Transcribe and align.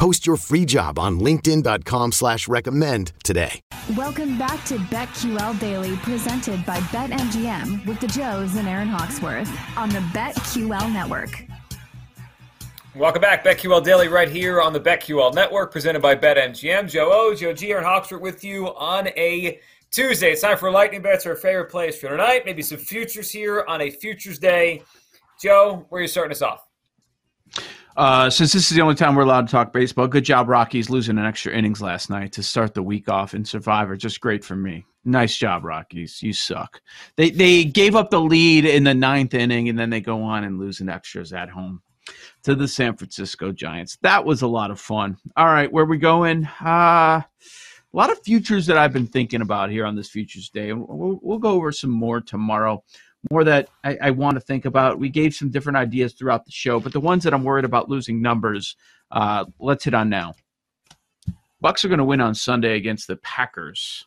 Post 0.00 0.26
your 0.26 0.38
free 0.38 0.64
job 0.64 0.98
on 0.98 1.20
linkedin.com 1.20 2.12
slash 2.12 2.48
recommend 2.48 3.12
today. 3.22 3.60
Welcome 3.94 4.38
back 4.38 4.64
to 4.64 4.76
BetQL 4.76 5.60
Daily, 5.60 5.94
presented 5.96 6.64
by 6.64 6.78
BetMGM 6.78 7.84
with 7.84 8.00
the 8.00 8.06
Joes 8.06 8.56
and 8.56 8.66
Aaron 8.66 8.88
Hawksworth 8.88 9.54
on 9.76 9.90
the 9.90 9.98
BetQL 9.98 10.90
Network. 10.90 11.44
Welcome 12.96 13.20
back, 13.20 13.44
BetQL 13.44 13.84
Daily, 13.84 14.08
right 14.08 14.30
here 14.30 14.62
on 14.62 14.72
the 14.72 14.80
BetQL 14.80 15.34
Network, 15.34 15.70
presented 15.70 16.00
by 16.00 16.16
BetMGM. 16.16 16.88
Joe 16.88 17.10
O, 17.12 17.34
Joe 17.34 17.52
G, 17.52 17.70
Aaron 17.70 17.84
Hawksworth 17.84 18.22
with 18.22 18.42
you 18.42 18.74
on 18.76 19.08
a 19.08 19.60
Tuesday. 19.90 20.32
It's 20.32 20.40
time 20.40 20.56
for 20.56 20.70
lightning 20.70 21.02
bets, 21.02 21.26
our 21.26 21.36
favorite 21.36 21.70
plays 21.70 21.98
for 21.98 22.08
tonight. 22.08 22.44
Maybe 22.46 22.62
some 22.62 22.78
futures 22.78 23.30
here 23.30 23.66
on 23.68 23.82
a 23.82 23.90
futures 23.90 24.38
day. 24.38 24.82
Joe, 25.42 25.84
where 25.90 25.98
are 25.98 26.02
you 26.02 26.08
starting 26.08 26.32
us 26.32 26.40
off? 26.40 26.66
Uh, 28.00 28.30
since 28.30 28.54
this 28.54 28.70
is 28.70 28.74
the 28.74 28.80
only 28.80 28.94
time 28.94 29.14
we're 29.14 29.24
allowed 29.24 29.46
to 29.46 29.50
talk 29.50 29.74
baseball, 29.74 30.08
good 30.08 30.24
job, 30.24 30.48
Rockies, 30.48 30.88
losing 30.88 31.18
an 31.18 31.26
extra 31.26 31.52
innings 31.52 31.82
last 31.82 32.08
night 32.08 32.32
to 32.32 32.42
start 32.42 32.72
the 32.72 32.82
week 32.82 33.10
off 33.10 33.34
in 33.34 33.44
Survivor. 33.44 33.94
Just 33.94 34.22
great 34.22 34.42
for 34.42 34.56
me. 34.56 34.86
Nice 35.04 35.36
job, 35.36 35.66
Rockies. 35.66 36.22
You 36.22 36.32
suck. 36.32 36.80
They 37.16 37.28
they 37.28 37.62
gave 37.62 37.94
up 37.94 38.08
the 38.08 38.18
lead 38.18 38.64
in 38.64 38.84
the 38.84 38.94
ninth 38.94 39.34
inning, 39.34 39.68
and 39.68 39.78
then 39.78 39.90
they 39.90 40.00
go 40.00 40.22
on 40.22 40.44
and 40.44 40.58
lose 40.58 40.80
in 40.80 40.88
extras 40.88 41.34
at 41.34 41.50
home 41.50 41.82
to 42.44 42.54
the 42.54 42.66
San 42.66 42.96
Francisco 42.96 43.52
Giants. 43.52 43.98
That 44.00 44.24
was 44.24 44.40
a 44.40 44.48
lot 44.48 44.70
of 44.70 44.80
fun. 44.80 45.18
All 45.36 45.44
right, 45.44 45.70
where 45.70 45.84
we 45.84 45.98
going? 45.98 46.48
Uh, 46.64 47.20
a 47.92 47.96
lot 47.96 48.10
of 48.10 48.22
futures 48.22 48.64
that 48.64 48.78
I've 48.78 48.94
been 48.94 49.08
thinking 49.08 49.42
about 49.42 49.68
here 49.68 49.84
on 49.84 49.94
this 49.94 50.08
Futures 50.08 50.48
Day. 50.48 50.72
We'll, 50.72 51.20
we'll 51.20 51.38
go 51.38 51.50
over 51.50 51.70
some 51.70 51.90
more 51.90 52.22
tomorrow 52.22 52.82
more 53.30 53.44
that 53.44 53.68
I, 53.84 53.98
I, 54.02 54.10
want 54.10 54.36
to 54.36 54.40
think 54.40 54.64
about. 54.64 54.98
We 54.98 55.10
gave 55.10 55.34
some 55.34 55.50
different 55.50 55.76
ideas 55.76 56.14
throughout 56.14 56.46
the 56.46 56.52
show, 56.52 56.80
but 56.80 56.92
the 56.92 57.00
ones 57.00 57.24
that 57.24 57.34
I'm 57.34 57.44
worried 57.44 57.66
about 57.66 57.90
losing 57.90 58.22
numbers, 58.22 58.76
uh, 59.10 59.44
let's 59.58 59.84
hit 59.84 59.94
on 59.94 60.08
now. 60.08 60.34
Bucks 61.60 61.84
are 61.84 61.88
going 61.88 61.98
to 61.98 62.04
win 62.04 62.22
on 62.22 62.34
Sunday 62.34 62.76
against 62.76 63.06
the 63.06 63.16
Packers. 63.16 64.06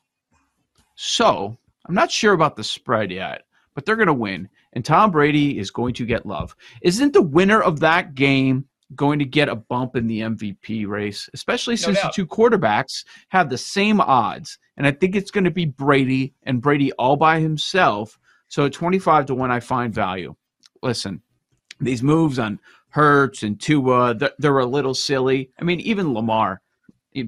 So 0.95 1.57
I'm 1.85 1.93
not 1.93 2.11
sure 2.11 2.33
about 2.33 2.55
the 2.55 2.63
spread 2.63 3.11
yet, 3.11 3.43
but 3.75 3.85
they're 3.85 3.95
going 3.95 4.07
to 4.07 4.13
win, 4.13 4.49
and 4.73 4.83
Tom 4.83 5.11
Brady 5.11 5.59
is 5.59 5.69
going 5.69 5.93
to 5.95 6.05
get 6.05 6.25
love. 6.25 6.55
Isn't 6.81 7.13
the 7.13 7.21
winner 7.21 7.61
of 7.61 7.79
that 7.81 8.15
game 8.15 8.65
going 8.95 9.19
to 9.19 9.25
get 9.25 9.49
a 9.49 9.55
bump 9.55 9.95
in 9.95 10.07
the 10.07 10.21
MVP 10.21 10.87
race, 10.87 11.29
especially 11.33 11.75
since 11.75 11.97
no 11.97 12.03
the 12.03 12.13
two 12.13 12.25
quarterbacks 12.25 13.05
have 13.29 13.49
the 13.49 13.57
same 13.57 14.01
odds? 14.01 14.57
And 14.77 14.87
I 14.87 14.91
think 14.91 15.15
it's 15.15 15.31
going 15.31 15.43
to 15.43 15.51
be 15.51 15.65
Brady 15.65 16.33
and 16.43 16.61
Brady 16.61 16.91
all 16.93 17.17
by 17.17 17.39
himself 17.39 18.17
so 18.53 18.67
at 18.67 18.73
25 18.73 19.25
to 19.25 19.33
1, 19.33 19.49
I 19.49 19.59
find 19.59 19.91
value. 19.91 20.35
Listen, 20.83 21.23
these 21.81 22.03
moves 22.03 22.37
on 22.37 22.59
Hurts 22.89 23.41
and 23.41 23.59
Tua, 23.59 24.13
they're, 24.13 24.33
they're 24.37 24.59
a 24.59 24.65
little 24.67 24.93
silly. 24.93 25.49
I 25.59 25.63
mean, 25.63 25.79
even 25.79 26.13
Lamar, 26.13 26.61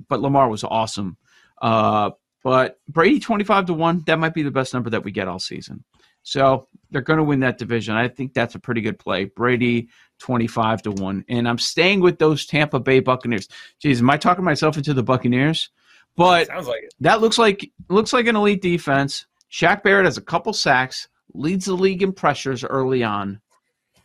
but 0.07 0.21
Lamar 0.21 0.49
was 0.49 0.63
awesome. 0.63 1.17
Uh, 1.59 2.11
but 2.43 2.79
Brady 2.87 3.19
25 3.19 3.65
to 3.65 3.73
1, 3.73 4.03
that 4.05 4.19
might 4.19 4.35
be 4.35 4.43
the 4.43 4.51
best 4.51 4.71
number 4.71 4.91
that 4.91 5.03
we 5.03 5.09
get 5.09 5.27
all 5.27 5.39
season. 5.39 5.83
So 6.21 6.67
they're 6.91 7.01
going 7.01 7.17
to 7.17 7.23
win 7.23 7.39
that 7.39 7.57
division. 7.57 7.95
I 7.95 8.07
think 8.07 8.35
that's 8.35 8.53
a 8.53 8.59
pretty 8.59 8.81
good 8.81 8.99
play. 8.99 9.25
Brady 9.25 9.89
25 10.19 10.83
to 10.83 10.91
1. 10.91 11.25
And 11.27 11.49
I'm 11.49 11.57
staying 11.57 12.01
with 12.01 12.19
those 12.19 12.45
Tampa 12.45 12.79
Bay 12.79 12.99
Buccaneers. 12.99 13.47
Jeez, 13.83 13.97
am 13.97 14.11
I 14.11 14.17
talking 14.17 14.45
myself 14.45 14.77
into 14.77 14.93
the 14.93 15.01
Buccaneers? 15.01 15.71
But 16.15 16.45
Sounds 16.45 16.67
like 16.67 16.83
it. 16.83 16.93
that 16.99 17.19
looks 17.19 17.39
like 17.39 17.71
looks 17.89 18.13
like 18.13 18.27
an 18.27 18.35
elite 18.35 18.61
defense. 18.61 19.25
Shaq 19.51 19.81
Barrett 19.81 20.05
has 20.05 20.19
a 20.19 20.21
couple 20.21 20.53
sacks 20.53 21.07
leads 21.33 21.65
the 21.65 21.73
league 21.73 22.03
in 22.03 22.13
pressures 22.13 22.63
early 22.63 23.03
on. 23.03 23.41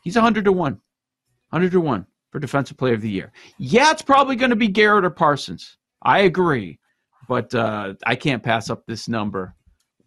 He's 0.03 0.17
100 0.17 0.45
to 0.45 0.53
1. 0.53 0.73
100 1.51 1.73
to 1.73 1.81
1 1.81 2.07
for 2.31 2.39
defensive 2.39 2.77
player 2.77 2.95
of 2.95 3.01
the 3.01 3.11
year. 3.11 3.33
Yeah, 3.59 3.91
it's 3.91 4.03
probably 4.03 4.37
going 4.37 4.51
to 4.51 4.57
be 4.57 4.69
Garrett 4.69 5.05
or 5.05 5.11
Parsons. 5.11 5.77
I 6.03 6.21
agree. 6.21 6.79
But 7.29 7.55
uh, 7.55 7.95
I 8.07 8.17
can't 8.17 8.43
pass 8.43 8.71
up 8.71 8.85
this 8.87 9.09
number 9.09 9.55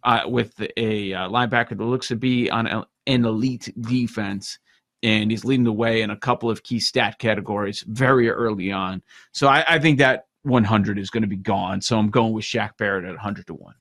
uh, 0.02 0.22
with 0.26 0.60
a 0.76 1.14
uh, 1.14 1.28
linebacker 1.28 1.70
that 1.70 1.84
looks 1.84 2.08
to 2.08 2.16
be 2.16 2.50
on 2.50 2.66
a, 2.66 2.86
an 3.06 3.24
elite 3.24 3.72
defense. 3.80 4.58
And 5.02 5.30
he's 5.30 5.44
leading 5.44 5.64
the 5.64 5.72
way 5.72 6.02
in 6.02 6.10
a 6.10 6.16
couple 6.16 6.50
of 6.50 6.62
key 6.62 6.80
stat 6.80 7.18
categories 7.18 7.84
very 7.88 8.28
early 8.30 8.72
on. 8.72 9.02
So 9.32 9.48
I, 9.48 9.64
I 9.68 9.78
think 9.78 9.98
that 9.98 10.26
100 10.42 10.98
is 10.98 11.10
going 11.10 11.22
to 11.22 11.28
be 11.28 11.36
gone. 11.36 11.80
So 11.80 11.98
I'm 11.98 12.10
going 12.10 12.32
with 12.32 12.44
Shaq 12.44 12.76
Barrett 12.78 13.04
at 13.04 13.10
100 13.10 13.46
to 13.48 13.54
1. 13.54 13.74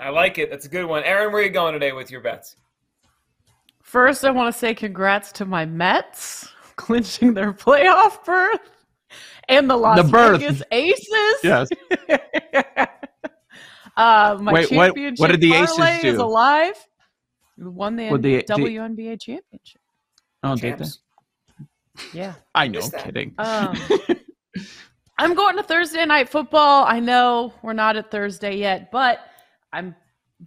I 0.00 0.08
like 0.08 0.38
it. 0.38 0.50
That's 0.50 0.64
a 0.66 0.68
good 0.68 0.86
one. 0.86 1.02
Aaron, 1.04 1.32
where 1.32 1.42
are 1.42 1.44
you 1.44 1.50
going 1.50 1.74
today 1.74 1.92
with 1.92 2.10
your 2.10 2.22
bets? 2.22 2.56
First, 3.82 4.24
I 4.24 4.30
want 4.30 4.52
to 4.52 4.58
say 4.58 4.74
congrats 4.74 5.32
to 5.32 5.44
my 5.44 5.66
Mets 5.66 6.48
clinching 6.76 7.34
their 7.34 7.52
playoff 7.52 8.24
berth 8.24 8.60
and 9.48 9.68
the 9.68 9.76
Las 9.76 9.98
the 9.98 10.04
Vegas 10.04 10.62
Aces. 10.70 11.34
Yes. 11.42 11.68
uh, 13.96 14.38
my 14.40 14.52
Wait, 14.52 14.68
championship 14.68 15.20
what, 15.20 15.28
what 15.28 15.32
did 15.32 15.40
the 15.40 15.54
Aces 15.54 16.00
do? 16.00 16.08
is 16.08 16.16
alive. 16.18 16.74
Won 17.58 17.96
the, 17.96 18.08
the 18.16 18.42
WNBA 18.44 19.20
championship. 19.20 19.82
Oh, 20.42 20.56
did 20.56 20.78
they? 20.78 20.86
Yeah. 22.14 22.34
I 22.54 22.68
know. 22.68 22.80
I'm 22.80 22.90
Kidding. 22.90 23.34
Um, 23.36 23.76
I'm 25.18 25.34
going 25.34 25.56
to 25.56 25.62
Thursday 25.62 26.06
night 26.06 26.30
football. 26.30 26.86
I 26.86 27.00
know 27.00 27.52
we're 27.62 27.74
not 27.74 27.96
at 27.96 28.10
Thursday 28.10 28.56
yet, 28.56 28.90
but 28.90 29.18
I'm 29.72 29.94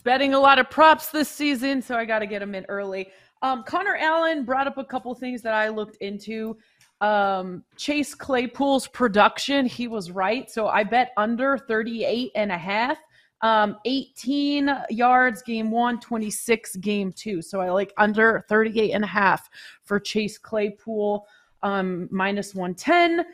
betting 0.03 0.33
a 0.33 0.39
lot 0.39 0.59
of 0.59 0.69
props 0.69 1.09
this 1.09 1.29
season, 1.29 1.81
so 1.81 1.95
I 1.95 2.05
got 2.05 2.19
to 2.19 2.27
get 2.27 2.39
them 2.39 2.55
in 2.55 2.65
early. 2.69 3.09
Um, 3.41 3.63
Connor 3.63 3.97
Allen 3.97 4.45
brought 4.45 4.67
up 4.67 4.77
a 4.77 4.85
couple 4.85 5.13
things 5.13 5.41
that 5.41 5.53
I 5.53 5.67
looked 5.67 5.97
into. 5.97 6.57
Um, 7.01 7.63
Chase 7.75 8.15
Claypool's 8.15 8.87
production, 8.87 9.65
he 9.65 9.87
was 9.87 10.11
right. 10.11 10.49
So 10.49 10.67
I 10.67 10.83
bet 10.85 11.11
under 11.17 11.57
38 11.57 12.31
and 12.35 12.51
a 12.51 12.57
half. 12.57 12.97
Um, 13.41 13.75
18 13.83 14.73
yards 14.89 15.41
game 15.41 15.69
one, 15.69 15.99
26 15.99 16.77
game 16.77 17.11
two. 17.11 17.41
So 17.41 17.59
I 17.59 17.69
like 17.71 17.93
under 17.97 18.45
38 18.47 18.91
and 18.91 19.03
a 19.03 19.07
half 19.07 19.49
for 19.83 19.99
Chase 19.99 20.37
Claypool, 20.37 21.27
um, 21.61 22.07
minus 22.09 22.55
110. 22.55 23.25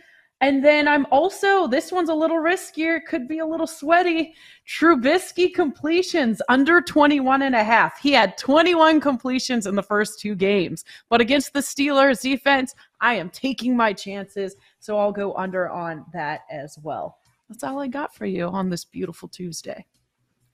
And 0.42 0.64
then 0.64 0.88
I'm 0.88 1.06
also, 1.12 1.68
this 1.68 1.92
one's 1.92 2.10
a 2.10 2.14
little 2.14 2.38
riskier, 2.38 3.04
could 3.06 3.28
be 3.28 3.40
a 3.40 3.46
little 3.46 3.68
sweaty. 3.68 4.34
Trubisky 4.66 5.54
completions 5.54 6.42
under 6.48 6.80
21 6.81 7.42
and 7.42 7.56
a 7.56 7.63
half. 7.63 8.00
He 8.00 8.13
had 8.13 8.38
21 8.38 9.02
completions 9.02 9.68
in 9.68 9.75
the 9.75 9.84
first 9.84 10.19
two 10.19 10.36
games. 10.36 10.86
But 11.10 11.19
against 11.19 11.52
the 11.52 11.60
Steelers 11.60 12.22
defense, 12.22 12.74
I 13.02 13.16
am 13.16 13.30
taking 13.30 13.75
my 13.75 13.92
chances. 13.92 14.56
So 14.80 14.98
I'll 14.98 15.12
go 15.12 15.34
under 15.34 15.69
on 15.69 16.06
that 16.13 16.42
as 16.50 16.78
well. 16.81 17.18
That's 17.50 17.63
all 17.63 17.80
I 17.80 17.88
got 17.88 18.16
for 18.16 18.25
you 18.25 18.46
on 18.46 18.69
this 18.69 18.86
beautiful 18.86 19.28
Tuesday. 19.28 19.86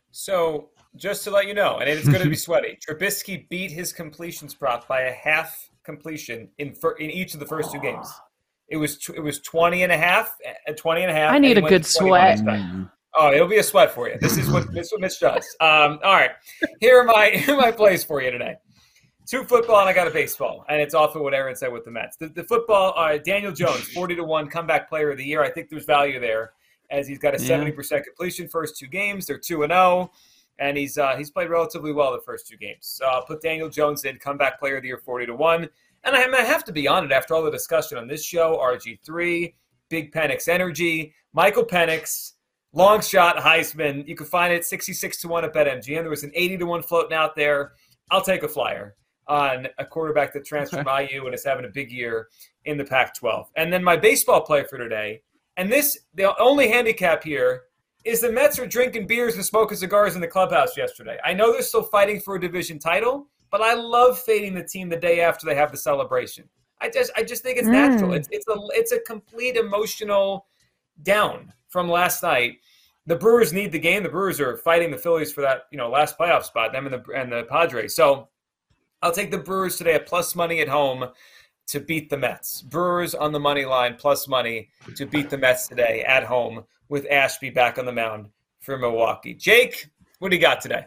So 0.09 0.69
just 0.95 1.23
to 1.25 1.31
let 1.31 1.45
you 1.45 1.53
know, 1.53 1.77
and 1.77 1.87
it's 1.87 2.07
going 2.07 2.23
to 2.23 2.29
be 2.29 2.35
sweaty, 2.35 2.79
Trubisky 2.87 3.47
beat 3.49 3.69
his 3.69 3.93
completions 3.93 4.55
prop 4.55 4.87
by 4.87 5.01
a 5.01 5.11
half 5.11 5.69
completion 5.83 6.49
in, 6.57 6.73
in 6.99 7.11
each 7.11 7.35
of 7.35 7.39
the 7.39 7.45
first 7.45 7.71
two 7.71 7.79
games. 7.79 8.11
It 8.67 8.77
was 8.77 9.09
it 9.15 9.19
was 9.19 9.39
20 9.41 9.83
and 9.83 9.91
a 9.91 9.97
half, 9.97 10.35
uh, 10.67 10.73
20 10.73 11.03
and 11.03 11.11
a 11.11 11.13
half. 11.13 11.33
I 11.33 11.39
need 11.39 11.57
a 11.57 11.61
good 11.61 11.85
sweat. 11.85 12.39
Oh, 13.17 13.31
it'll 13.31 13.47
be 13.47 13.57
a 13.57 13.63
sweat 13.63 13.91
for 13.91 14.09
you. 14.09 14.17
This 14.19 14.37
is 14.37 14.49
what 14.49 14.73
this 14.73 14.87
is 14.87 14.91
what 14.91 15.01
Mitch 15.01 15.19
does. 15.19 15.45
Um, 15.61 15.99
all 16.03 16.13
right, 16.13 16.31
here 16.79 16.99
are 16.99 17.05
my 17.05 17.29
here 17.33 17.55
are 17.55 17.61
my 17.61 17.71
plays 17.71 18.03
for 18.03 18.21
you 18.21 18.31
today. 18.31 18.55
Two 19.27 19.43
football 19.43 19.79
and 19.79 19.89
I 19.89 19.93
got 19.93 20.07
a 20.07 20.11
baseball, 20.11 20.65
and 20.69 20.81
it's 20.81 20.93
off 20.93 21.15
of 21.15 21.21
what 21.21 21.33
Aaron 21.33 21.55
said 21.55 21.71
with 21.71 21.85
the 21.85 21.91
Mets. 21.91 22.17
The, 22.17 22.27
the 22.27 22.43
football, 22.43 22.93
uh, 22.97 23.17
Daniel 23.17 23.51
Jones, 23.51 23.87
forty 23.89 24.15
to 24.15 24.23
one 24.23 24.49
comeback 24.49 24.89
player 24.89 25.11
of 25.11 25.17
the 25.17 25.23
year. 25.23 25.43
I 25.43 25.49
think 25.49 25.69
there's 25.69 25.85
value 25.85 26.19
there. 26.19 26.51
as 26.91 27.07
he's 27.07 27.17
got 27.17 27.33
a 27.33 27.39
seventy 27.39 27.71
yeah. 27.71 27.75
percent 27.75 28.05
completion 28.05 28.47
first 28.49 28.77
two 28.77 28.87
games. 28.87 29.25
They're 29.25 29.37
two 29.37 29.63
and 29.63 29.71
zero, 29.71 29.81
oh, 29.81 30.11
and 30.59 30.77
he's 30.77 30.97
uh, 30.97 31.15
he's 31.15 31.31
played 31.31 31.49
relatively 31.49 31.93
well 31.93 32.11
the 32.11 32.21
first 32.25 32.47
two 32.47 32.57
games. 32.57 32.79
So 32.81 33.05
I'll 33.05 33.25
put 33.25 33.41
Daniel 33.41 33.69
Jones 33.69 34.03
in, 34.03 34.17
comeback 34.17 34.59
player 34.59 34.75
of 34.75 34.81
the 34.81 34.89
year, 34.89 35.01
forty 35.03 35.25
to 35.25 35.33
one. 35.33 35.69
And 36.05 36.15
I, 36.15 36.25
I 36.39 36.43
have 36.43 36.63
to 36.65 36.71
be 36.71 36.87
on 36.87 37.03
it 37.05 37.11
after 37.11 37.33
all 37.33 37.43
the 37.43 37.51
discussion 37.51 37.97
on 37.97 38.07
this 38.07 38.23
show. 38.23 38.57
RG 38.57 38.99
three, 39.03 39.55
Big 39.89 40.13
Penix 40.13 40.47
energy, 40.47 41.13
Michael 41.33 41.65
Penix. 41.65 42.33
Long 42.73 43.01
shot 43.01 43.37
Heisman. 43.37 44.05
You 44.05 44.15
can 44.15 44.25
find 44.25 44.53
it 44.53 44.65
66 44.65 45.21
to 45.21 45.29
1 45.29 45.45
at 45.45 45.53
BetMGM. 45.53 45.85
There 45.85 46.09
was 46.09 46.23
an 46.23 46.31
80 46.35 46.57
to 46.57 46.65
1 46.65 46.83
floating 46.83 47.13
out 47.13 47.33
there. 47.33 47.71
I'll 48.11 48.21
take 48.21 48.43
a 48.43 48.49
flyer 48.49 48.95
on 49.27 49.67
a 49.77 49.85
quarterback 49.85 50.33
that 50.33 50.45
transferred 50.45 50.87
okay. 50.87 51.09
IU 51.11 51.25
and 51.25 51.33
is 51.33 51.43
having 51.43 51.65
a 51.65 51.69
big 51.69 51.91
year 51.91 52.27
in 52.65 52.77
the 52.77 52.83
Pac 52.83 53.15
12. 53.15 53.49
And 53.55 53.71
then 53.71 53.83
my 53.83 53.97
baseball 53.97 54.41
play 54.41 54.63
for 54.63 54.77
today, 54.77 55.21
and 55.57 55.71
this, 55.71 55.99
the 56.13 56.37
only 56.39 56.67
handicap 56.67 57.23
here 57.23 57.63
is 58.03 58.21
the 58.21 58.31
Mets 58.31 58.59
are 58.59 58.67
drinking 58.67 59.07
beers 59.07 59.35
and 59.35 59.43
smoking 59.43 59.77
cigars 59.77 60.15
in 60.15 60.21
the 60.21 60.27
clubhouse 60.27 60.77
yesterday. 60.77 61.17
I 61.23 61.33
know 61.33 61.51
they're 61.51 61.61
still 61.61 61.83
fighting 61.83 62.19
for 62.19 62.35
a 62.35 62.39
division 62.39 62.77
title, 62.77 63.27
but 63.51 63.61
I 63.61 63.73
love 63.73 64.19
fading 64.19 64.53
the 64.53 64.63
team 64.63 64.89
the 64.89 64.97
day 64.97 65.21
after 65.21 65.45
they 65.45 65.55
have 65.55 65.71
the 65.71 65.77
celebration. 65.77 66.47
I 66.81 66.89
just, 66.89 67.11
I 67.15 67.23
just 67.23 67.43
think 67.43 67.57
it's 67.57 67.67
mm. 67.67 67.71
natural. 67.71 68.13
It's, 68.13 68.27
it's 68.31 68.47
a, 68.47 68.55
it's 68.71 68.91
a 68.91 68.99
complete 68.99 69.55
emotional 69.55 70.45
down 71.03 71.53
from 71.69 71.89
last 71.89 72.23
night. 72.23 72.57
The 73.07 73.15
Brewers 73.15 73.53
need 73.53 73.71
the 73.71 73.79
game. 73.79 74.03
The 74.03 74.09
Brewers 74.09 74.39
are 74.39 74.57
fighting 74.57 74.91
the 74.91 74.97
Phillies 74.97 75.31
for 75.31 75.41
that, 75.41 75.63
you 75.71 75.77
know, 75.77 75.89
last 75.89 76.17
playoff 76.17 76.43
spot. 76.43 76.73
Them 76.73 76.87
and 76.87 76.95
the 76.95 77.11
and 77.13 77.31
the 77.31 77.43
Padres. 77.43 77.95
So 77.95 78.29
I'll 79.01 79.11
take 79.11 79.29
the 79.29 79.37
Brewers 79.37 79.77
today 79.77 79.93
at 79.93 80.07
plus 80.07 80.35
money 80.35 80.59
at 80.61 80.67
home 80.67 81.09
to 81.67 81.79
beat 81.79 82.09
the 82.09 82.17
Mets. 82.17 82.61
Brewers 82.63 83.13
on 83.13 83.31
the 83.31 83.39
money 83.39 83.65
line, 83.65 83.95
plus 83.95 84.27
money 84.27 84.69
to 84.95 85.05
beat 85.05 85.29
the 85.29 85.37
Mets 85.37 85.67
today 85.67 86.03
at 86.07 86.23
home 86.23 86.63
with 86.89 87.05
Ashby 87.11 87.49
back 87.49 87.77
on 87.77 87.85
the 87.85 87.91
mound 87.91 88.29
for 88.59 88.77
Milwaukee. 88.77 89.33
Jake, 89.33 89.89
what 90.19 90.29
do 90.29 90.35
you 90.35 90.41
got 90.41 90.61
today? 90.61 90.85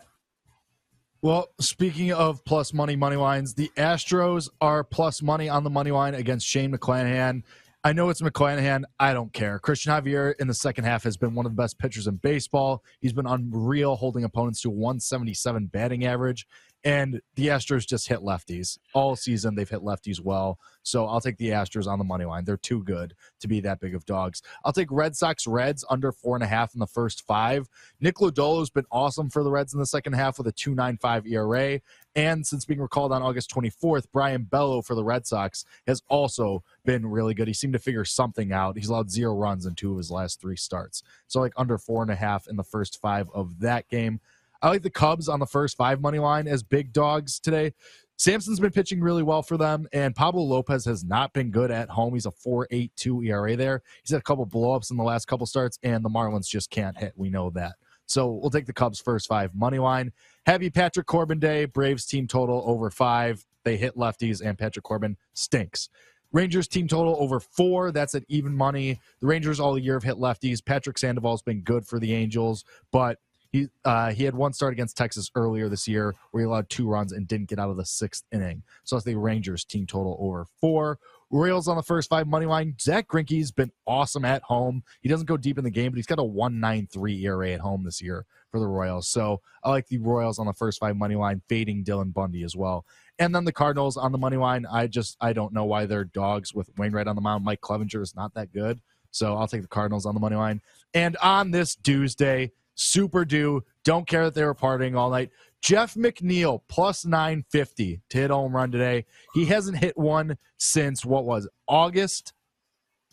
Well, 1.21 1.49
speaking 1.61 2.13
of 2.13 2.45
plus 2.45 2.73
money 2.73 2.95
money 2.95 3.17
lines, 3.17 3.55
the 3.55 3.73
Astros 3.77 4.49
are 4.61 4.85
plus 4.85 5.21
money 5.21 5.49
on 5.49 5.65
the 5.65 5.71
money 5.71 5.91
line 5.91 6.15
against 6.15 6.47
Shane 6.47 6.73
McClanahan. 6.73 7.43
I 7.83 7.93
know 7.93 8.09
it's 8.09 8.21
McClanahan. 8.21 8.85
I 9.01 9.15
don't 9.15 9.33
care. 9.33 9.59
Cristian 9.59 10.01
Javier 10.01 10.35
in 10.39 10.47
the 10.47 10.55
second 10.55 10.85
half 10.85 11.03
has 11.03 11.17
been 11.17 11.35
one 11.35 11.45
of 11.45 11.51
the 11.51 11.61
best 11.61 11.77
pitchers 11.77 12.07
in 12.07 12.17
baseball. 12.17 12.85
He's 13.01 13.13
been 13.13 13.27
unreal, 13.27 13.97
holding 13.97 14.23
opponents 14.23 14.61
to 14.63 14.71
177 14.71 15.67
batting 15.67 16.05
average. 16.07 16.47
And 16.85 17.21
the 17.35 17.49
Astros 17.49 17.87
just 17.87 18.09
hit 18.09 18.21
lefties 18.21 18.79
all 18.95 19.17
season. 19.17 19.55
They've 19.55 19.69
hit 19.69 19.81
lefties 19.81 20.21
well. 20.21 20.59
So 20.83 21.07
I'll 21.07 21.21
take 21.21 21.37
the 21.37 21.49
Astros 21.49 21.87
on 21.87 21.99
the 21.99 22.05
money 22.05 22.25
line. 22.25 22.45
They're 22.45 22.57
too 22.57 22.83
good 22.85 23.15
to 23.41 23.49
be 23.49 23.61
that 23.61 23.81
big 23.81 23.95
of 23.95 24.07
dogs. 24.07 24.43
I'll 24.65 24.73
take 24.73 24.91
Red 24.91 25.17
Sox 25.17 25.47
Reds 25.47 25.85
under 25.91 26.13
four 26.13 26.37
and 26.37 26.45
a 26.45 26.47
half 26.47 26.75
in 26.75 26.81
the 26.81 26.87
first 26.87 27.27
five. 27.27 27.69
Nick 28.01 28.17
Lodolo 28.17 28.61
has 28.61 28.71
been 28.71 28.87
awesome 28.91 29.29
for 29.29 29.43
the 29.43 29.51
Reds 29.51 29.75
in 29.75 29.81
the 29.81 29.87
second 29.87 30.15
half 30.15 30.39
with 30.39 30.47
a 30.47 30.53
2.95 30.53 31.27
ERA. 31.31 31.81
And 32.15 32.47
since 32.47 32.65
being 32.65 32.81
recalled 32.81 33.13
on 33.13 33.23
August 33.23 33.51
24th, 33.55 34.07
Brayan 34.13 34.45
Bello 34.45 34.81
for 34.81 34.95
the 34.95 35.05
Red 35.05 35.27
Sox 35.27 35.65
has 35.87 36.03
also 36.09 36.63
been 36.85 37.07
really 37.07 37.35
good. 37.35 37.49
He 37.49 37.55
seemed 37.55 37.75
to 37.75 37.79
figure 37.79 38.05
something 38.05 38.53
out. 38.53 38.77
He's 38.77 38.89
allowed 38.89 39.11
zero 39.11 39.35
runs 39.35 39.67
in 39.67 39.75
two 39.75 39.93
of 39.93 39.99
his 39.99 40.11
last 40.11 40.41
three 40.41 40.57
starts. 40.57 41.03
So 41.27 41.41
like 41.41 41.53
under 41.57 41.77
four 41.77 42.03
and 42.03 42.11
a 42.11 42.17
half 42.17 42.49
in 42.49 42.57
the 42.57 42.65
first 42.65 43.01
five 43.01 43.29
of 43.35 43.61
that 43.61 43.89
game. 43.89 44.21
I 44.61 44.69
like 44.69 44.83
the 44.83 44.91
Cubs 44.91 45.29
on 45.29 45.39
the 45.39 45.47
first 45.47 45.77
five 45.77 46.01
money 46.01 46.19
line 46.19 46.49
as 46.49 46.63
big 46.63 46.93
dogs 46.93 47.39
today. 47.39 47.75
Sampson's 48.17 48.59
been 48.59 48.73
pitching 48.73 49.01
really 49.01 49.23
well 49.23 49.43
for 49.43 49.57
them, 49.57 49.87
and 49.93 50.17
Pablo 50.17 50.43
Lopez 50.43 50.85
has 50.87 51.05
not 51.05 51.33
been 51.33 51.53
good 51.53 51.71
at 51.71 51.89
home. 51.89 52.15
He's 52.15 52.27
a 52.27 52.33
4.82 52.33 53.29
ERA 53.29 53.55
there. 53.55 53.83
He's 54.03 54.11
had 54.11 54.19
a 54.19 54.25
couple 54.25 54.45
blowups 54.45 54.91
in 54.91 54.97
the 54.97 55.05
last 55.05 55.27
couple 55.29 55.47
starts, 55.47 55.79
and 55.85 56.05
the 56.05 56.09
Marlins 56.09 56.49
just 56.49 56.71
can't 56.71 56.99
hit. 56.99 57.13
We 57.15 57.31
know 57.31 57.51
that. 57.51 57.77
So 58.07 58.33
we'll 58.33 58.51
take 58.51 58.67
the 58.67 58.73
Cubs 58.73 59.01
first 59.01 59.29
five 59.29 59.55
money 59.55 59.79
line. 59.79 60.13
Happy 60.47 60.69
Patrick 60.69 61.07
Corbin 61.07 61.39
Day. 61.39 61.67
Braves 61.67 62.07
team 62.07 62.27
total 62.27 62.65
over 62.67 62.91
five. 62.91 63.45
They 63.63 63.77
hit 63.77 63.95
lefties, 63.97 64.41
and 64.45 64.59
Patrick 64.59 64.83
Corbin 64.83 65.17
stinks. 65.35 65.89
Rangers 66.33 66.67
team 66.67 66.89
total 66.89 67.17
over 67.21 67.39
four. 67.39 67.93
That's 67.93 68.15
at 68.17 68.25
even 68.29 68.55
money. 68.57 69.01
The 69.21 69.29
Rangers 69.29 69.61
all 69.61 69.79
year 69.79 69.95
have 69.95 70.03
hit 70.03 70.17
lefties. 70.17 70.65
Patrick 70.65 70.99
Sandoval's 70.99 71.43
been 71.43 71.61
good 71.61 71.87
for 71.87 72.01
the 72.01 72.15
Angels, 72.15 72.65
but 72.91 73.19
he 73.51 73.69
uh, 73.85 74.13
he 74.13 74.25
had 74.25 74.35
one 74.35 74.53
start 74.53 74.73
against 74.73 74.97
Texas 74.97 75.31
earlier 75.35 75.69
this 75.69 75.89
year 75.89 76.15
where 76.31 76.43
he 76.43 76.47
allowed 76.47 76.69
two 76.69 76.89
runs 76.89 77.13
and 77.13 77.27
didn't 77.27 77.49
get 77.49 77.59
out 77.59 77.71
of 77.71 77.77
the 77.77 77.85
sixth 77.87 78.25
inning. 78.33 78.63
So 78.85 78.97
that's 78.97 79.07
the 79.07 79.15
Rangers 79.15 79.65
team 79.65 79.87
total 79.87 80.17
over 80.21 80.47
four. 80.61 80.99
Royals 81.31 81.69
on 81.69 81.77
the 81.77 81.83
first 81.83 82.09
five 82.09 82.27
money 82.27 82.47
line. 82.47 82.75
Zack 82.81 83.09
Greinke's 83.09 83.51
been 83.51 83.71
awesome 83.87 84.25
at 84.25 84.43
home. 84.43 84.83
He 85.03 85.09
doesn't 85.09 85.27
go 85.27 85.37
deep 85.37 85.59
in 85.59 85.65
the 85.65 85.71
game, 85.71 85.93
but 85.93 85.97
he's 85.97 86.07
got 86.07 86.19
a 86.19 86.23
1.93 86.23 87.23
ERA 87.23 87.51
at 87.53 87.61
home 87.61 87.85
this 87.85 88.01
year 88.01 88.25
for 88.51 88.61
the 88.61 88.67
Royals. 88.67 89.09
So 89.09 89.43
I 89.63 89.69
like 89.69 89.87
the 89.89 89.99
Royals 89.99 90.39
on 90.39 90.47
the 90.47 90.55
first 90.55 90.81
five 90.81 90.97
money 90.97 91.17
line, 91.17 91.43
fading 91.49 91.85
Dylan 91.85 92.15
Bundy 92.15 92.45
as 92.45 92.57
well. 92.57 92.87
And 93.19 93.35
then 93.35 93.45
the 93.45 93.53
Cardinals 93.53 93.97
on 93.97 94.13
the 94.13 94.19
money 94.19 94.37
line. 94.37 94.65
I 94.71 94.87
just 94.87 95.17
I 95.21 95.33
don't 95.33 95.53
know 95.53 95.65
why 95.65 95.87
they're 95.87 96.05
dogs 96.05 96.55
with 96.55 96.71
Wainwright 96.79 97.09
on 97.09 97.17
the 97.17 97.23
mound. 97.23 97.45
Mike 97.45 97.61
Clevinger 97.61 98.01
is 98.01 98.15
not 98.15 98.33
that 98.35 98.53
good. 98.53 98.81
So 99.11 99.37
I'll 99.37 99.49
take 99.49 99.63
the 99.63 99.69
Cardinals 99.69 100.07
on 100.07 100.15
the 100.15 100.21
money 100.21 100.37
line. 100.37 100.61
And 100.95 101.17
on 101.19 101.51
this 101.51 101.75
Tuesday, 101.77 102.53
super 102.79 103.25
due. 103.25 103.63
Don't 103.85 104.07
care 104.07 104.25
that 104.25 104.35
they 104.35 104.45
were 104.45 104.55
partying 104.55 104.97
all 104.97 105.11
night. 105.11 105.31
Jeff 105.61 105.95
McNeil 105.95 106.61
plus 106.69 107.05
950 107.05 108.01
to 108.09 108.19
hit 108.19 108.31
home 108.31 108.55
run 108.55 108.71
today. 108.71 109.05
He 109.35 109.45
hasn't 109.47 109.77
hit 109.77 109.97
one 109.99 110.39
since 110.59 111.05
what 111.05 111.25
was 111.25 111.49
August 111.67 112.33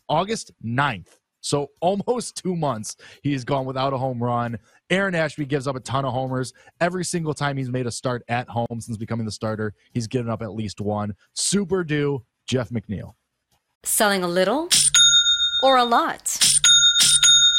August 0.07 0.51
9th. 0.63 1.07
So 1.41 1.71
almost 1.81 2.41
2 2.44 2.56
months 2.56 2.95
he's 3.23 3.44
gone 3.44 3.65
without 3.65 3.94
a 3.94 3.97
home 3.97 4.21
run. 4.21 4.59
Aaron 4.91 5.15
Ashby 5.15 5.45
gives 5.45 5.68
up 5.68 5.75
a 5.75 5.79
ton 5.79 6.06
of 6.06 6.13
homers 6.13 6.53
every 6.79 7.03
single 7.03 7.33
time 7.33 7.57
he's 7.57 7.71
made 7.71 7.88
a 7.88 7.91
start 7.91 8.23
at 8.27 8.47
home 8.47 8.79
since 8.79 8.97
becoming 8.97 9.25
the 9.25 9.31
starter. 9.31 9.73
He's 9.94 10.07
given 10.07 10.29
up 10.29 10.44
at 10.44 10.53
least 10.53 10.79
one. 10.79 11.15
Super 11.33 11.83
due 11.83 12.23
Jeff 12.47 12.69
McNeil. 12.69 13.13
Selling 13.83 14.23
a 14.23 14.27
little 14.27 14.69
or 15.63 15.77
a 15.77 15.83
lot. 15.83 16.55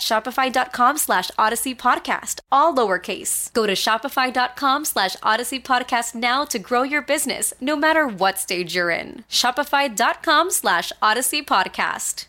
shopify.com 0.00 0.98
slash 0.98 1.30
odyssey 1.38 1.74
podcast, 1.74 2.40
all 2.50 2.74
lowercase. 2.74 3.52
Go 3.52 3.66
to 3.66 3.74
shopify.com 3.74 4.84
slash 4.84 5.16
odyssey 5.22 5.60
podcast 5.60 6.14
now 6.14 6.44
to 6.44 6.58
grow 6.58 6.82
your 6.82 7.02
business 7.02 7.54
no 7.60 7.76
matter 7.76 8.06
what 8.06 8.38
stage 8.38 8.74
you're 8.74 8.90
in. 8.90 9.24
Shopify.com 9.28 10.50
slash 10.50 10.92
odyssey 11.00 11.42
podcast. 11.42 12.26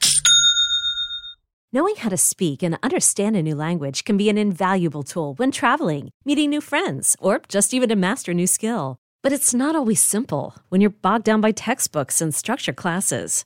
Knowing 1.73 1.95
how 1.95 2.09
to 2.09 2.17
speak 2.17 2.61
and 2.61 2.77
understand 2.83 3.35
a 3.37 3.41
new 3.41 3.55
language 3.55 4.03
can 4.03 4.17
be 4.17 4.27
an 4.29 4.37
invaluable 4.37 5.03
tool 5.03 5.35
when 5.35 5.51
traveling, 5.51 6.09
meeting 6.25 6.49
new 6.49 6.59
friends, 6.59 7.15
or 7.19 7.41
just 7.47 7.73
even 7.73 7.87
to 7.87 7.95
master 7.95 8.31
a 8.31 8.35
new 8.35 8.47
skill. 8.47 8.97
But 9.23 9.31
it's 9.31 9.53
not 9.53 9.73
always 9.73 10.03
simple 10.03 10.55
when 10.67 10.81
you're 10.81 10.89
bogged 10.89 11.23
down 11.25 11.39
by 11.39 11.51
textbooks 11.51 12.19
and 12.19 12.35
structure 12.35 12.73
classes. 12.73 13.45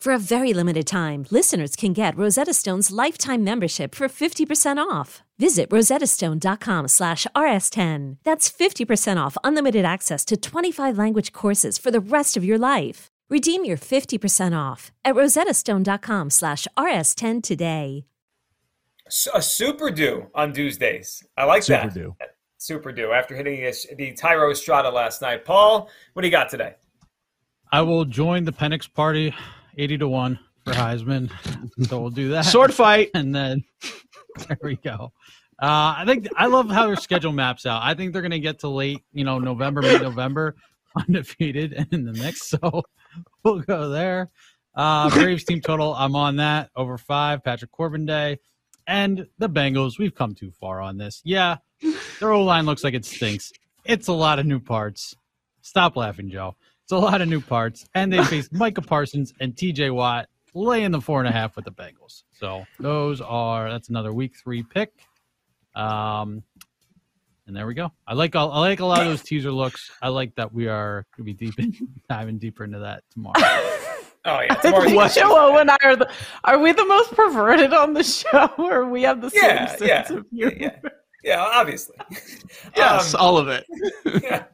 For 0.00 0.12
a 0.12 0.18
very 0.18 0.52
limited 0.54 0.86
time, 0.86 1.26
listeners 1.30 1.74
can 1.74 1.92
get 1.92 2.16
Rosetta 2.16 2.54
Stone's 2.54 2.92
lifetime 2.92 3.42
membership 3.42 3.94
for 3.94 4.06
50% 4.08 4.78
off. 4.78 5.22
Visit 5.38 5.68
rosettastone.com 5.70 6.88
slash 6.88 7.26
rs10. 7.34 8.18
That's 8.22 8.50
50% 8.50 9.16
off 9.16 9.36
unlimited 9.42 9.84
access 9.84 10.24
to 10.26 10.36
25 10.36 10.96
language 10.96 11.32
courses 11.32 11.76
for 11.76 11.90
the 11.90 12.00
rest 12.00 12.36
of 12.36 12.44
your 12.44 12.58
life. 12.58 13.08
Redeem 13.28 13.64
your 13.64 13.76
50% 13.76 14.56
off 14.56 14.92
at 15.04 15.14
rosettastone.com 15.16 16.30
slash 16.30 16.68
rs10 16.78 17.42
today. 17.42 18.04
A 19.34 19.42
super 19.42 19.90
do 19.90 20.26
on 20.34 20.52
Tuesdays. 20.52 21.24
I 21.36 21.44
like 21.44 21.62
Super 21.62 21.86
that. 21.86 21.94
do. 21.94 22.16
Super 22.58 22.92
do 22.92 23.12
after 23.12 23.36
hitting 23.36 23.60
the 23.60 24.12
Thairo 24.14 24.50
Estrada 24.50 24.90
last 24.90 25.22
night. 25.22 25.44
Paul, 25.44 25.88
what 26.12 26.22
do 26.22 26.28
you 26.28 26.32
got 26.32 26.48
today? 26.48 26.74
I 27.72 27.82
will 27.82 28.04
join 28.04 28.44
the 28.44 28.52
Penix 28.52 28.92
party, 28.92 29.32
eighty 29.76 29.98
to 29.98 30.08
one 30.08 30.38
for 30.64 30.72
Heisman. 30.72 31.30
so 31.88 32.00
we'll 32.00 32.10
do 32.10 32.30
that. 32.30 32.42
Sword 32.44 32.74
fight. 32.74 33.10
and 33.14 33.34
then 33.34 33.64
there 34.48 34.58
we 34.62 34.76
go. 34.76 35.12
Uh, 35.58 35.96
I 35.98 36.04
think 36.06 36.28
I 36.36 36.46
love 36.46 36.68
how 36.68 36.86
their 36.86 36.96
schedule 36.96 37.32
maps 37.32 37.64
out. 37.64 37.82
I 37.82 37.94
think 37.94 38.12
they're 38.12 38.22
going 38.22 38.32
to 38.32 38.38
get 38.38 38.58
to 38.60 38.68
late, 38.68 39.02
you 39.12 39.24
know, 39.24 39.38
November, 39.38 39.80
mid 39.80 40.02
November, 40.02 40.54
undefeated 40.96 41.72
and 41.72 41.86
in 41.92 42.04
the 42.04 42.12
mix. 42.12 42.48
So 42.50 42.82
we'll 43.42 43.60
go 43.60 43.88
there. 43.88 44.30
Uh, 44.74 45.08
Braves 45.08 45.44
team 45.44 45.62
total, 45.62 45.94
I'm 45.94 46.14
on 46.14 46.36
that 46.36 46.70
over 46.76 46.98
five. 46.98 47.42
Patrick 47.42 47.72
Corbin 47.72 48.04
Day 48.04 48.38
and 48.86 49.26
the 49.38 49.48
Bengals. 49.48 49.98
We've 49.98 50.14
come 50.14 50.34
too 50.34 50.50
far 50.50 50.82
on 50.82 50.98
this. 50.98 51.22
Yeah, 51.24 51.56
their 52.20 52.32
O 52.32 52.42
line 52.44 52.66
looks 52.66 52.84
like 52.84 52.92
it 52.92 53.06
stinks. 53.06 53.52
It's 53.86 54.08
a 54.08 54.12
lot 54.12 54.38
of 54.38 54.44
new 54.44 54.60
parts. 54.60 55.14
Stop 55.62 55.96
laughing, 55.96 56.28
Joe. 56.28 56.56
It's 56.86 56.92
a 56.92 56.98
lot 56.98 57.20
of 57.20 57.26
new 57.28 57.40
parts, 57.40 57.84
and 57.96 58.12
they 58.12 58.22
faced 58.22 58.52
Micah 58.52 58.80
Parsons 58.80 59.34
and 59.40 59.56
T.J. 59.56 59.90
Watt 59.90 60.28
laying 60.54 60.92
the 60.92 61.00
four 61.00 61.18
and 61.18 61.26
a 61.28 61.32
half 61.32 61.56
with 61.56 61.64
the 61.64 61.72
Bengals. 61.72 62.22
So 62.30 62.64
those 62.78 63.20
are 63.20 63.68
that's 63.68 63.88
another 63.88 64.12
week 64.12 64.36
three 64.40 64.62
pick. 64.62 64.92
Um, 65.74 66.44
and 67.48 67.56
there 67.56 67.66
we 67.66 67.74
go. 67.74 67.90
I 68.06 68.14
like 68.14 68.36
all, 68.36 68.52
I 68.52 68.60
like 68.60 68.78
a 68.78 68.84
lot 68.86 69.00
of 69.00 69.08
those 69.08 69.24
teaser 69.24 69.50
looks. 69.50 69.90
I 70.00 70.10
like 70.10 70.36
that 70.36 70.52
we 70.52 70.68
are 70.68 71.04
gonna 71.16 71.24
be 71.24 71.32
deep 71.32 71.58
in, 71.58 71.74
diving 72.08 72.38
deeper 72.38 72.62
into 72.62 72.78
that 72.78 73.02
tomorrow. 73.10 73.34
Oh 74.28 74.40
yeah, 74.40 74.54
tomorrow's 74.54 75.14
Joe 75.14 75.56
and 75.58 75.70
I 75.70 75.76
are 75.84 75.94
the 75.96 76.10
are 76.42 76.58
we 76.58 76.70
the 76.72 76.84
most 76.84 77.12
perverted 77.14 77.72
on 77.72 77.94
the 77.94 78.02
show, 78.02 78.48
or 78.58 78.88
we 78.88 79.02
have 79.02 79.20
the 79.20 79.30
same 79.30 79.40
Yeah, 79.42 79.66
sense 79.66 79.80
yeah, 79.82 80.12
of 80.18 80.26
humor? 80.32 80.52
yeah, 80.56 80.78
yeah, 81.22 81.42
obviously. 81.42 81.94
Yes, 82.76 83.14
Um, 83.14 83.20
all 83.20 83.38
of 83.38 83.46
it. 83.46 83.64
yeah. 84.22 84.44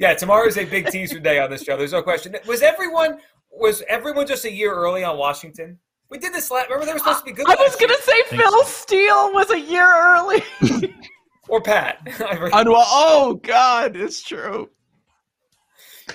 Yeah, 0.00 0.14
tomorrow's 0.14 0.56
a 0.56 0.64
big 0.64 0.88
teaser 0.88 1.20
day 1.20 1.38
on 1.38 1.50
this 1.50 1.62
show. 1.62 1.76
There's 1.76 1.92
no 1.92 2.02
question. 2.02 2.34
Was 2.46 2.62
everyone 2.62 3.18
was 3.52 3.82
everyone 3.86 4.26
just 4.26 4.46
a 4.46 4.50
year 4.52 4.74
early 4.74 5.04
on 5.04 5.18
Washington? 5.18 5.78
We 6.08 6.16
did 6.18 6.32
this 6.32 6.50
last. 6.50 6.70
Remember, 6.70 6.86
they 6.86 6.92
were 6.94 6.98
supposed 6.98 7.18
to 7.20 7.24
be 7.26 7.32
good. 7.32 7.46
I 7.46 7.54
was 7.56 7.76
gonna 7.76 7.94
say 8.00 8.22
Think 8.24 8.42
Phil. 8.42 8.64
Steele 8.64 9.32
was 9.34 9.50
a 9.50 9.60
year 9.60 9.86
early. 9.86 10.42
or 11.48 11.60
Pat. 11.60 11.98
I 12.06 12.36
re- 12.38 12.50
Unwa- 12.50 12.82
oh 12.86 13.38
God, 13.42 13.94
it's 13.94 14.22
true. 14.22 14.70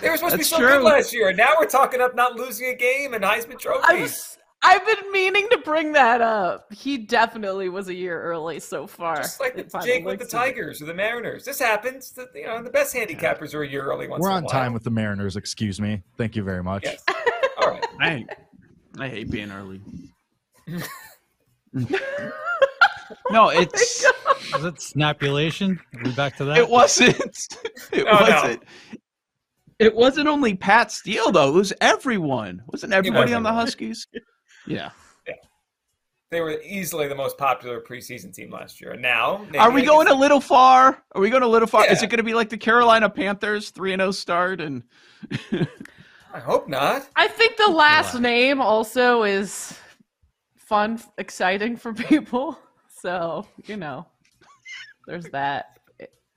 they 0.02 0.10
were 0.10 0.18
supposed 0.18 0.34
to 0.34 0.38
be 0.40 0.44
so 0.44 0.58
true. 0.58 0.68
good 0.68 0.82
last 0.82 1.14
year, 1.14 1.30
and 1.30 1.38
now 1.38 1.54
we're 1.60 1.68
talking 1.68 2.02
up 2.02 2.16
not 2.16 2.36
losing 2.36 2.68
a 2.70 2.76
game 2.76 3.14
and 3.14 3.24
Heisman 3.24 3.54
I 3.54 3.58
trophies. 3.58 4.02
was, 4.02 4.35
I've 4.62 4.84
been 4.86 5.12
meaning 5.12 5.48
to 5.52 5.60
bring 5.60 5.92
that 5.94 6.22
up. 6.22 6.74
He 6.74 6.98
definitely 6.98 7.70
was 7.70 7.88
a 7.88 7.94
year 7.94 8.20
early 8.24 8.60
so 8.60 8.88
far. 8.88 9.18
Just 9.18 9.40
like 9.40 9.70
By 9.72 9.86
Jake 9.86 10.04
with 10.06 10.18
the 10.18 10.24
looks 10.24 10.34
it. 10.34 10.38
Tigers 10.38 10.82
or 10.82 10.86
the 10.86 10.94
Mariners. 10.94 11.46
This 11.46 11.60
happens. 11.60 12.12
The, 12.12 12.28
you 12.34 12.48
know, 12.48 12.64
the 12.64 12.72
best 12.72 12.96
handicappers 12.96 13.54
are 13.54 13.62
a 13.62 13.68
year 13.70 13.84
early 13.84 14.08
once 14.08 14.22
We're 14.22 14.30
in 14.30 14.34
a 14.34 14.38
on 14.38 14.44
while. 14.46 14.52
time 14.52 14.74
with 14.74 14.84
the 14.84 14.90
Mariners. 14.90 15.36
Excuse 15.36 15.80
me. 15.80 16.02
Thank 16.18 16.36
you 16.36 16.44
very 16.44 16.64
much. 16.64 16.84
Yes. 16.84 17.04
All 17.62 17.70
right. 17.70 17.86
I 18.00 18.10
hate, 18.10 18.30
I 18.98 19.08
hate 19.08 19.30
being 19.30 19.52
early. 19.52 19.82
no, 21.74 21.84
oh 23.32 23.50
it's 23.50 24.04
Is 24.56 24.64
it 24.66 24.82
snapulation? 24.82 25.80
Are 25.98 26.04
we 26.06 26.12
back 26.14 26.38
to 26.38 26.46
that? 26.46 26.58
it 26.58 26.70
wasn't. 26.70 27.16
It 27.92 28.06
Oh, 28.10 28.22
wasn't. 28.22 28.64
It 29.78 29.94
wasn't 29.94 30.28
only 30.28 30.56
Pat 30.56 30.92
Steele 30.92 31.32
though. 31.32 31.50
It 31.50 31.54
was 31.54 31.74
everyone. 31.82 32.64
Wasn't 32.68 32.94
everybody 32.94 33.34
on 33.34 33.44
the. 33.44 33.52
Huskies? 33.54 34.08
Yeah. 34.68 34.92
yeah. 35.28 35.34
They 36.32 36.42
were 36.42 36.60
easily 36.62 37.08
the 37.08 37.16
most 37.16 37.38
popular 37.38 37.80
preseason 37.80 38.34
team 38.34 38.52
last 38.52 38.82
year. 38.82 38.92
And 38.92 39.02
now, 39.02 39.46
Are 39.58 39.72
we 39.72 39.84
going 39.84 40.08
a 40.08 40.14
little 40.14 40.42
far? 40.42 41.04
Are 41.14 41.22
we 41.22 41.30
going 41.30 41.44
a 41.44 41.48
little 41.48 41.68
far? 41.68 41.86
Is 41.86 42.02
it 42.04 42.10
going 42.10 42.18
to 42.18 42.24
be 42.24 42.34
like 42.34 42.50
the 42.50 42.58
Carolina 42.58 43.10
Panthers, 43.10 43.70
three 43.70 43.94
and 43.94 44.02
zero 44.02 44.12
start, 44.12 44.60
and 44.62 44.84
I 46.34 46.40
hope 46.40 46.68
not. 46.68 47.08
I 47.16 47.28
think 47.30 47.56
the 47.58 47.72
last 47.72 48.14
Relax. 48.14 48.22
name 48.22 48.62
also 48.62 49.24
is 49.24 49.80
fun, 50.58 51.00
exciting 51.18 51.78
for 51.78 51.94
people. 52.12 52.60
So 53.02 53.48
you 53.66 53.78
know, 53.78 54.06
there's 55.08 55.26
that 55.30 55.80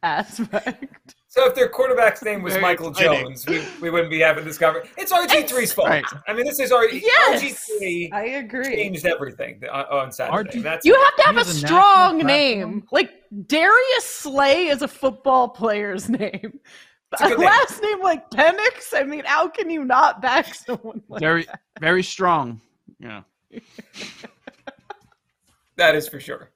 aspect. 0.03 1.17
So 1.31 1.47
if 1.47 1.55
their 1.55 1.69
quarterback's 1.69 2.23
name 2.23 2.41
was 2.43 2.55
Very 2.55 2.63
Michael 2.63 2.89
exciting. 2.89 3.27
Jones, 3.27 3.47
we, 3.47 3.63
we 3.83 3.91
wouldn't 3.91 4.09
be 4.11 4.19
having 4.21 4.47
this 4.47 4.57
conversation. 4.57 4.95
It's 4.97 5.13
RG3's 5.13 5.73
fault. 5.75 5.89
Right. 5.91 6.05
I 6.27 6.33
mean, 6.33 6.47
this 6.47 6.59
is 6.59 6.73
our 6.73 6.89
Yes, 6.89 7.43
RG3 7.43 8.13
I 8.15 8.25
agree. 8.25 8.65
changed 8.65 9.05
everything 9.05 9.61
on, 9.71 9.85
uh, 9.91 9.97
on 9.97 10.11
Saturday. 10.11 10.59
RG 10.59 10.63
that's 10.63 10.87
You 10.87 10.95
have 10.95 11.17
to 11.17 11.23
have 11.25 11.35
a 11.37 11.41
has 11.41 11.49
a 11.51 11.55
strong 11.67 12.17
name. 12.19 12.81
platform. 12.81 12.89
Like 12.93 13.11
Darius 13.47 14.05
Slay 14.05 14.69
is 14.69 14.81
a 14.81 14.89
football 14.89 15.51
player's 15.51 16.09
name. 16.21 16.61
A 17.21 17.25
A 17.25 17.29
good 17.29 17.39
name. 17.41 17.47
last 17.47 17.83
name 17.83 18.01
like 18.01 18.31
Penix. 18.31 18.95
I 18.95 19.03
mean, 19.05 19.25
how 19.27 19.49
can 19.49 19.69
you 19.69 19.85
not 19.85 20.23
back 20.23 20.55
someone 20.55 21.03
like 21.11 21.21
very, 21.21 21.47
very 21.79 22.03
strong. 22.03 22.59
Yeah. 22.99 23.23
that 25.77 25.95
is 25.95 26.09
for 26.09 26.21
sure. 26.21 26.51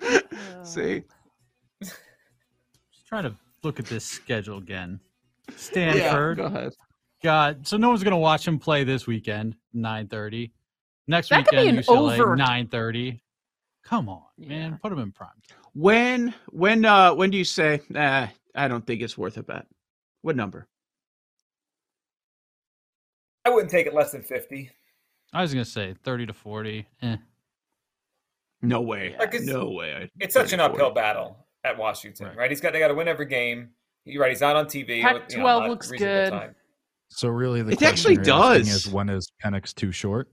See. 0.62 1.04
Just 3.10 3.22
trying 3.24 3.32
to 3.32 3.36
look 3.64 3.80
at 3.80 3.86
this 3.86 4.04
schedule 4.04 4.58
again. 4.58 5.00
Stanford. 5.56 5.98
Yeah. 6.00 6.08
Stanford. 6.10 6.36
Go 6.36 6.44
ahead. 6.44 6.72
God, 7.24 7.66
so 7.66 7.76
no 7.76 7.88
one's 7.88 8.04
gonna 8.04 8.16
watch 8.16 8.46
him 8.46 8.58
play 8.58 8.84
this 8.84 9.06
weekend, 9.08 9.56
nine 9.74 10.06
thirty. 10.06 10.52
Next 11.08 11.28
That 11.30 11.44
could 11.44 11.50
be 11.50 11.56
weekend, 11.58 11.78
an 11.78 11.84
UCLA, 11.84 12.20
over. 12.20 12.36
nine 12.36 12.68
thirty. 12.68 13.20
Come 13.84 14.08
on, 14.08 14.22
man, 14.38 14.78
put 14.80 14.92
him 14.92 15.00
in 15.00 15.10
prime. 15.10 15.28
time. 15.48 15.58
When 15.74 16.34
when 16.50 16.84
uh 16.84 17.12
when 17.14 17.30
do 17.30 17.36
you 17.36 17.44
say 17.44 17.80
nah, 17.88 18.28
I 18.54 18.68
don't 18.68 18.86
think 18.86 19.02
it's 19.02 19.18
worth 19.18 19.36
a 19.38 19.42
bet? 19.42 19.66
What 20.22 20.36
number? 20.36 20.68
I 23.44 23.50
wouldn't 23.50 23.70
take 23.72 23.86
it 23.86 23.94
less 23.94 24.12
than 24.12 24.22
50. 24.22 24.70
I 25.32 25.42
was 25.42 25.52
gonna 25.52 25.64
say 25.64 25.94
thirty 26.04 26.26
to 26.26 26.32
forty. 26.32 26.86
Eh. 27.02 27.16
No 28.62 28.80
way. 28.82 29.16
Like, 29.18 29.34
no 29.42 29.70
way. 29.70 29.94
I- 29.94 30.10
It's 30.20 30.34
such 30.34 30.52
an 30.52 30.58
34. 30.60 30.70
uphill 30.74 30.90
battle 30.94 31.46
at 31.64 31.76
Washington, 31.78 32.26
right? 32.28 32.36
Right. 32.36 32.50
He's 32.50 32.60
got 32.60 32.72
they 32.72 32.78
got 32.78 32.88
to 32.88 32.94
win 32.94 33.08
every 33.08 33.26
game. 33.26 33.70
You're 34.04 34.22
right. 34.22 34.30
He's 34.30 34.40
not 34.40 34.56
on 34.56 34.66
TV. 34.66 35.02
Pac- 35.02 35.14
with, 35.14 35.22
you 35.32 35.36
know, 35.38 35.42
12 35.44 35.68
looks 35.68 35.90
good. 35.90 36.30
time. 36.30 36.54
So 37.08 37.28
really, 37.28 37.62
the 37.62 37.72
It 37.72 37.78
question 37.78 38.12
actually 38.12 38.16
does. 38.24 38.68
is 38.86 38.88
when 38.92 39.08
is 39.08 39.30
Penix 39.44 39.74
too 39.74 39.92
short? 39.92 40.30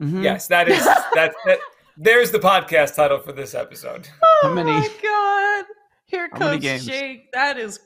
Mhm. 0.00 0.22
Yes, 0.22 0.48
that 0.48 0.68
is 0.68 0.84
that, 1.14 1.32
that. 1.46 1.58
There's 1.96 2.30
the 2.30 2.38
podcast 2.38 2.94
title 2.96 3.18
for 3.18 3.32
this 3.32 3.54
episode. 3.54 4.08
How 4.42 4.52
many? 4.54 4.70
Oh 4.70 4.78
my 4.80 4.88
god! 5.02 5.64
Here 6.06 6.28
How 6.32 6.38
many 6.38 6.50
comes 6.52 6.62
games? 6.62 6.86
Jake. 6.86 7.32
That 7.32 7.58
is 7.58 7.80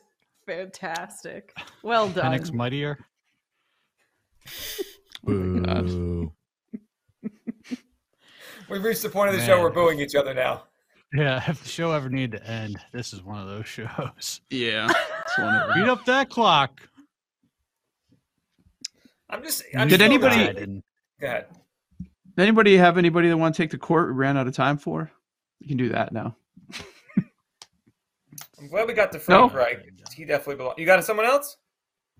fantastic. 0.46 1.52
Well 1.82 2.08
done. 2.08 2.32
Penix 2.32 2.52
mightier. 2.52 2.98
Boo. 5.24 6.32
We've 8.70 8.82
reached 8.82 9.02
the 9.02 9.08
point 9.10 9.30
of 9.30 9.36
the 9.36 9.44
show 9.44 9.60
we're 9.60 9.70
booing 9.70 10.00
each 10.00 10.14
other 10.14 10.32
now. 10.34 10.64
Yeah, 11.14 11.42
if 11.48 11.62
the 11.62 11.68
show 11.68 11.92
ever 11.92 12.08
needed 12.08 12.38
to 12.42 12.46
end, 12.50 12.76
this 12.92 13.12
is 13.12 13.22
one 13.22 13.38
of 13.40 13.46
those 13.48 13.66
shows. 13.68 14.40
Yeah. 14.50 14.88
It's 15.26 15.38
one 15.38 15.54
of 15.54 15.68
them. 15.68 15.78
Beat 15.82 15.88
up 15.88 16.04
that 16.04 16.28
clock. 16.28 16.82
I'm 19.30 19.42
just. 19.42 19.62
I'm 19.74 19.88
Did 19.88 20.02
anybody- 20.02 20.36
not- 20.36 20.50
I 20.50 20.52
didn't. 20.52 20.84
Go 21.20 21.26
ahead. 21.26 21.46
Anybody 22.36 22.76
have 22.76 22.98
anybody 22.98 23.28
that 23.28 23.36
want 23.36 23.54
to 23.54 23.62
take 23.62 23.70
the 23.70 23.78
court? 23.78 24.08
We 24.08 24.14
ran 24.14 24.36
out 24.36 24.46
of 24.46 24.54
time 24.54 24.76
for. 24.76 25.10
You 25.60 25.68
can 25.68 25.76
do 25.78 25.88
that 25.90 26.12
now. 26.12 26.36
I'm 28.58 28.68
glad 28.68 28.86
we 28.86 28.92
got 28.92 29.12
to 29.12 29.18
Frank 29.18 29.52
No? 29.52 29.58
right. 29.58 29.78
He 30.14 30.24
definitely 30.24 30.56
belongs. 30.56 30.74
You 30.78 30.84
got 30.86 31.02
someone 31.04 31.26
else? 31.26 31.56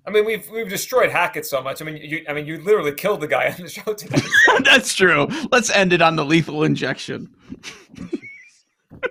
I 0.07 0.11
mean, 0.11 0.25
we've 0.25 0.49
we've 0.51 0.69
destroyed 0.69 1.11
Hackett 1.11 1.45
so 1.47 1.61
much. 1.63 1.83
I 1.83 1.85
mean, 1.85 1.97
you 1.99 2.25
I 2.29 2.33
mean, 2.33 2.47
you 2.47 2.59
literally 2.63 2.93
killed 2.95 3.21
the 3.21 3.29
guy 3.29 3.51
on 3.57 3.63
the 3.63 3.69
show 3.69 3.93
today. 3.95 4.23
That's 4.65 4.95
true. 4.95 5.29
Let's 5.53 5.71
end 5.71 5.93
it 5.93 6.01
on 6.01 6.17
the 6.17 6.25
lethal 6.25 6.65
injection. 6.65 7.35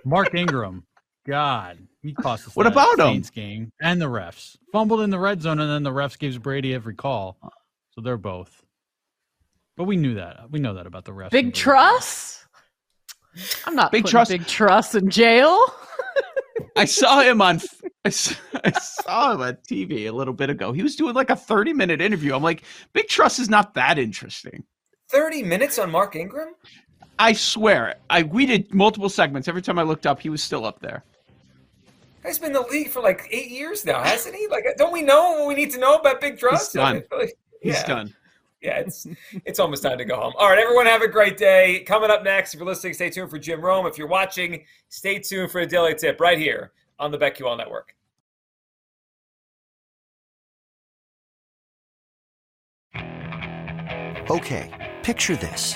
Mark 0.05 0.33
Ingram, 0.35 0.85
God, 1.25 1.79
he 2.01 2.13
cost 2.13 2.47
us. 2.47 2.55
What 2.55 2.63
that 2.63 2.73
about 2.73 2.99
him? 2.99 3.21
Game 3.33 3.71
and 3.81 4.01
the 4.01 4.05
refs 4.05 4.57
fumbled 4.71 5.01
in 5.01 5.09
the 5.09 5.19
red 5.19 5.41
zone, 5.41 5.59
and 5.59 5.69
then 5.69 5.83
the 5.83 5.91
refs 5.91 6.17
gives 6.17 6.37
Brady 6.37 6.73
every 6.73 6.95
call. 6.95 7.37
So 7.91 8.01
they're 8.01 8.17
both. 8.17 8.63
But 9.77 9.85
we 9.85 9.95
knew 9.95 10.15
that. 10.15 10.51
We 10.51 10.59
know 10.59 10.73
that 10.75 10.85
about 10.85 11.05
the 11.05 11.11
refs. 11.13 11.31
Big 11.31 11.53
Truss. 11.53 12.45
I'm 13.65 13.75
not 13.75 13.91
Big 13.91 14.03
big 14.03 14.11
Truss- 14.11 14.27
trust. 14.29 14.31
Big 14.31 14.47
Truss 14.47 14.95
in 14.95 15.09
jail. 15.09 15.59
I 16.75 16.85
saw 16.85 17.21
him 17.21 17.41
on 17.41 17.61
I 18.05 18.09
saw 18.09 19.33
him 19.33 19.41
on 19.41 19.57
TV 19.69 20.07
a 20.07 20.11
little 20.11 20.33
bit 20.33 20.49
ago. 20.49 20.71
He 20.71 20.83
was 20.83 20.95
doing 20.95 21.13
like 21.15 21.29
a 21.29 21.35
30 21.35 21.73
minute 21.73 22.01
interview. 22.01 22.33
I'm 22.35 22.43
like, 22.43 22.63
Big 22.93 23.07
Truss 23.07 23.39
is 23.39 23.49
not 23.49 23.73
that 23.75 23.97
interesting. 23.97 24.63
Thirty 25.09 25.43
minutes 25.43 25.77
on 25.77 25.91
Mark 25.91 26.15
Ingram. 26.15 26.53
I 27.19 27.33
swear. 27.33 27.95
I 28.09 28.23
we 28.23 28.45
did 28.45 28.73
multiple 28.73 29.09
segments. 29.09 29.47
Every 29.47 29.61
time 29.61 29.79
I 29.79 29.83
looked 29.83 30.05
up, 30.05 30.19
he 30.19 30.29
was 30.29 30.43
still 30.43 30.65
up 30.65 30.79
there. 30.79 31.03
He's 32.25 32.39
been 32.39 32.47
in 32.47 32.53
the 32.53 32.61
league 32.61 32.89
for 32.89 33.01
like 33.01 33.27
eight 33.31 33.49
years 33.51 33.85
now, 33.85 34.01
hasn't 34.01 34.35
he? 34.35 34.47
Like, 34.47 34.65
don't 34.77 34.93
we 34.93 35.01
know 35.01 35.33
what 35.33 35.47
we 35.47 35.55
need 35.55 35.71
to 35.71 35.79
know 35.79 35.95
about 35.95 36.21
Big 36.21 36.39
Truss? 36.39 36.71
He's 36.71 36.73
done. 36.81 36.93
mean, 36.95 37.03
really- 37.11 37.33
He's 37.61 37.75
yeah. 37.75 37.85
done. 37.85 38.13
Yeah, 38.61 38.77
it's 38.79 39.05
it's 39.45 39.59
almost 39.59 39.83
time 39.83 39.97
to 39.97 40.05
go 40.05 40.15
home. 40.15 40.33
All 40.37 40.49
right, 40.49 40.57
everyone, 40.57 40.85
have 40.85 41.01
a 41.01 41.07
great 41.07 41.37
day. 41.37 41.83
Coming 41.85 42.09
up 42.09 42.23
next, 42.23 42.53
if 42.53 42.59
you're 42.61 42.67
listening, 42.67 42.93
stay 42.93 43.09
tuned 43.09 43.29
for 43.29 43.37
Jim 43.37 43.59
Rome. 43.61 43.85
If 43.85 43.97
you're 43.97 44.07
watching, 44.07 44.63
stay 44.87 45.19
tuned 45.19 45.51
for 45.51 45.59
a 45.61 45.67
daily 45.67 45.95
tip 45.95 46.21
right 46.21 46.37
here 46.37 46.71
on 46.97 47.11
the 47.11 47.17
BetQL 47.17 47.57
Network. 47.57 47.93
Okay, 54.29 54.93
picture 55.03 55.35
this. 55.35 55.75